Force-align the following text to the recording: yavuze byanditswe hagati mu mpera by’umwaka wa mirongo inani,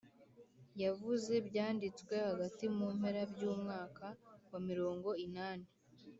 yavuze 0.83 1.33
byanditswe 1.47 2.13
hagati 2.27 2.63
mu 2.77 2.87
mpera 2.97 3.21
by’umwaka 3.31 4.05
wa 4.51 4.59
mirongo 4.67 5.09
inani, 5.25 5.67